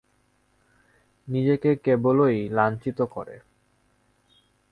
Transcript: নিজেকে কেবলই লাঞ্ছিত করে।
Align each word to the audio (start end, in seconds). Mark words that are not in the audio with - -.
নিজেকে 1.27 1.69
কেবলই 1.75 2.37
লাঞ্ছিত 2.49 2.99
করে। 3.05 3.35